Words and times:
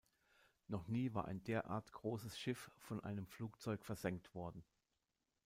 Noch 0.67 0.87
nie 0.87 1.13
war 1.13 1.25
ein 1.25 1.43
derart 1.43 1.91
großes 1.91 2.39
Schiff 2.39 2.71
von 2.79 3.03
einem 3.03 3.27
Flugzeug 3.27 3.85
versenkt 3.85 4.33
worden. 4.33 4.63